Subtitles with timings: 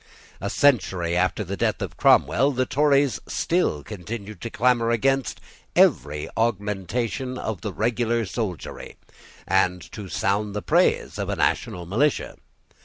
[0.41, 5.39] A century after the death of Cromwell, the Tories still continued to clamour against
[5.75, 8.95] every augmentation of the regular soldiery,
[9.47, 12.37] and to sound the praise of a national militia.